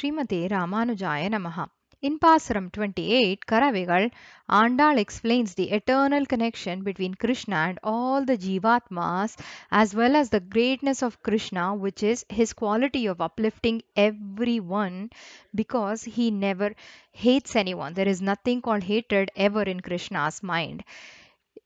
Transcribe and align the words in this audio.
Srimate 0.00 0.48
Ramanujaya 0.48 1.28
Namaha. 1.28 1.68
In 2.00 2.18
Pasaram 2.18 2.72
28, 2.72 3.44
Karavegal, 3.44 4.10
Andal 4.48 4.96
explains 4.96 5.54
the 5.54 5.70
eternal 5.72 6.24
connection 6.24 6.82
between 6.82 7.12
Krishna 7.12 7.56
and 7.56 7.78
all 7.82 8.24
the 8.24 8.38
Jivatmas, 8.38 9.36
as 9.70 9.94
well 9.94 10.16
as 10.16 10.30
the 10.30 10.40
greatness 10.40 11.02
of 11.02 11.22
Krishna, 11.22 11.74
which 11.74 12.02
is 12.02 12.24
his 12.30 12.54
quality 12.54 13.04
of 13.04 13.20
uplifting 13.20 13.82
everyone 13.94 15.10
because 15.54 16.04
he 16.04 16.30
never 16.30 16.74
hates 17.12 17.54
anyone. 17.54 17.92
There 17.92 18.08
is 18.08 18.22
nothing 18.22 18.62
called 18.62 18.84
hatred 18.84 19.30
ever 19.36 19.64
in 19.64 19.80
Krishna's 19.80 20.42
mind 20.42 20.82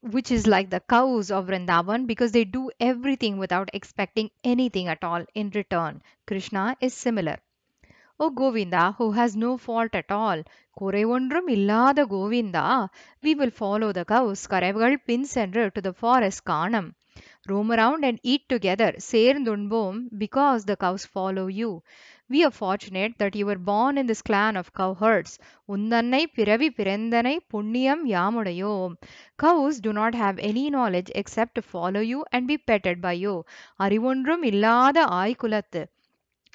which 0.01 0.31
is 0.33 0.47
like 0.49 0.71
the 0.71 0.81
cows 0.81 1.31
of 1.31 1.47
Vrindavan 1.47 2.09
because 2.09 2.33
they 2.33 2.45
do 2.45 2.71
everything 2.81 3.39
without 3.39 3.71
expecting 3.73 4.31
anything 4.43 4.89
at 4.89 5.05
all 5.05 5.25
in 5.35 5.51
return. 5.55 6.03
Krishna 6.27 6.77
is 6.81 6.93
similar. 6.93 7.39
O 8.20 8.30
Govinda, 8.30 8.94
who 9.00 9.14
has 9.14 9.36
no 9.36 9.58
fault 9.58 9.96
at 9.96 10.12
all, 10.16 10.42
குறை 10.78 11.02
ஒன்றும் 11.16 11.48
இல்லாத 11.54 12.04
Govinda 12.12 12.66
we 13.24 13.32
will 13.40 13.54
follow 13.62 13.90
the 13.98 14.04
cows 14.12 14.42
கரைவுகள் 14.52 14.98
பின் 15.08 15.26
சென்று 15.32 15.64
to 15.76 15.82
the 15.88 15.94
forest 16.02 16.42
காணம் 16.50 16.90
roam 17.50 17.72
around 17.78 18.06
and 18.10 18.20
eat 18.34 18.44
together 18.54 18.92
சேர்ந்துண்போம் 19.10 19.98
because 20.26 20.62
the 20.70 20.78
cows 20.86 21.06
follow 21.16 21.48
you 21.62 21.72
we 22.30 22.42
are 22.48 22.54
fortunate 22.62 23.16
that 23.24 23.36
you 23.40 23.48
were 23.52 23.62
born 23.72 23.98
in 23.98 24.08
this 24.12 24.24
clan 24.30 24.56
of 24.62 24.68
cowherds 24.82 25.34
உந்தன்னை 25.76 26.24
பிறவி 26.38 26.70
பிறந்தனை 26.80 27.36
புண்ணியம் 27.54 28.04
யாமுடையோம் 28.16 28.94
cows 29.46 29.78
do 29.88 29.94
not 30.02 30.16
have 30.24 30.38
any 30.52 30.68
knowledge 30.70 31.12
except 31.24 31.56
to 31.56 31.64
follow 31.76 32.04
you 32.12 32.22
and 32.34 32.46
be 32.54 32.60
petted 32.70 33.00
by 33.08 33.16
you 33.26 33.36
அறிவொன்றும் 33.86 34.46
இல்லாத 34.52 35.08
ஆய்குலத்து 35.22 35.84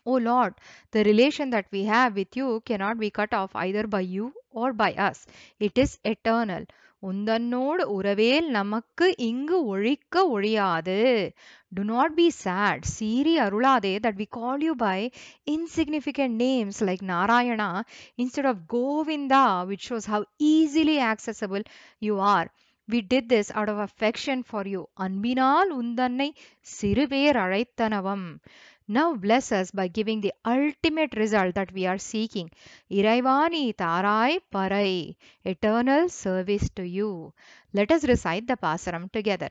O 0.05 0.13
Lord, 0.16 0.55
the 0.91 1.03
relation 1.03 1.49
that 1.52 1.67
we 1.71 1.84
have 1.85 2.16
with 2.16 2.35
you 2.35 2.62
cannot 2.66 2.99
be 2.99 3.09
cut 3.12 3.34
off 3.34 3.55
either 3.55 3.88
by 3.88 4.02
you 4.02 4.34
or 4.52 4.73
by 4.73 4.94
us. 4.94 5.25
It 5.59 5.78
is 5.78 6.00
eternal. 6.03 6.66
உந்தன்னோடு 7.03 7.83
உறவேல் 7.97 8.47
நமக்கு 8.50 9.05
இங்கு 9.27 9.58
ஒழிக்க 9.66 10.23
ஒழியாது 10.30 10.97
do 11.72 11.83
not 11.83 12.09
be 12.17 12.25
sad 12.39 12.80
சீரி 12.95 13.33
அருளாதே 13.45 13.94
that 14.05 14.17
we 14.22 14.25
call 14.38 14.58
you 14.67 14.73
by 14.75 14.97
insignificant 15.47 16.33
names 16.47 16.77
like 16.81 17.03
narayana 17.11 17.70
instead 18.17 18.47
of 18.52 18.67
govinda 18.75 19.44
which 19.70 19.86
shows 19.89 20.08
how 20.14 20.22
easily 20.53 20.97
accessible 21.11 21.64
you 22.08 22.17
are 22.36 22.47
we 22.88 23.02
did 23.14 23.30
this 23.30 23.50
out 23.52 23.70
of 23.70 23.80
affection 23.88 24.39
for 24.52 24.64
you 24.73 24.83
அன்பினால் 25.05 25.72
உந்தன்னை 25.81 26.30
சிறுபேர் 26.75 27.39
அழைத்தனவம் 27.45 28.27
Now 28.90 29.14
bless 29.16 29.52
us 29.52 29.70
by 29.72 29.88
giving 29.88 30.22
the 30.22 30.34
ultimate 30.45 31.14
result 31.16 31.54
that 31.56 31.72
we 31.72 31.86
are 31.86 32.00
seeking. 32.12 32.50
Iraivani 32.92 33.76
Tarai 33.76 34.40
Parai, 34.52 35.16
eternal 35.45 36.08
service 36.08 36.70
to 36.76 36.84
you. 36.84 37.32
Let 37.73 37.92
us 37.92 38.04
recite 38.04 38.48
the 38.48 38.56
Pasaram 38.62 39.08
together. 39.12 39.50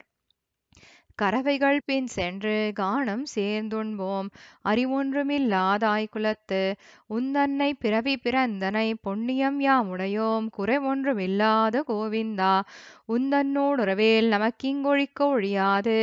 கறவைகள் 1.19 1.79
பின் 1.85 2.07
சென்று 2.07 2.73
கானம் 2.81 3.23
சேர்ந்துண்போம் 3.35 4.29
அறிவொன்றுமில்லாதாய் 4.65 6.07
குலத்து 6.11 6.61
உந்தன்னை 7.11 7.73
பிறவி 7.79 8.15
பிறந்தனை 8.17 8.95
பொன்னியம் 9.07 9.59
யாமுடையோம் 9.61 10.47
குறை 10.51 10.79
ஒன்றுமில்லாத 10.79 11.83
கோவிந்தா 11.89 12.53
உந்தன்னோடுறவேல் 13.09 14.31
நமக்கிங்கொழிக்க 14.35 15.27
ஒழியாது 15.27 15.99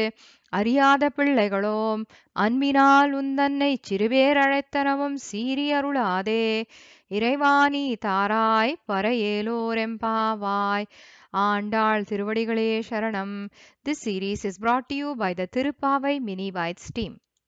அறியாத 0.49 1.09
பிள்ளைகளோ 1.17 2.01
அன்பினால் 2.31 3.13
உந்தன்னை 3.13 3.77
சிறுபேர் 3.81 4.38
அழைத்தனவும் 4.38 5.17
சீரி 5.31 5.71
அருளாதே 5.71 6.65
இறைவாணி 7.09 7.95
தாராய் 8.05 8.75
பறையேலோரெம்பாவாய் 8.88 10.85
ஆண்டாள் 11.29 12.03
திருவடிகளே 12.03 12.83
சரணம். 12.89 13.47
This 13.85 14.03
series 14.06 14.44
is 14.44 14.61
brought 14.61 14.88
to 14.88 14.95
you 14.95 15.13
by 15.19 15.38
the 15.38 15.45
Tirupavai 15.57 16.19
Mini 16.19 16.51
Bites 16.51 16.91
team. 16.94 17.25